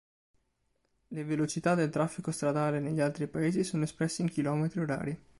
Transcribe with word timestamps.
Le 1.09 1.23
velocità 1.23 1.75
del 1.75 1.91
traffico 1.91 2.31
stradale 2.31 2.79
negli 2.79 3.01
altri 3.01 3.27
Paesi 3.27 3.63
sono 3.63 3.83
espresse 3.83 4.23
in 4.23 4.31
chilometri 4.31 4.79
orari. 4.79 5.23